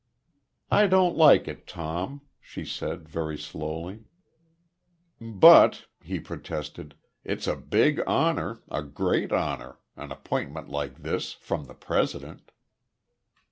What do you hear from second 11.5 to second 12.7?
the President."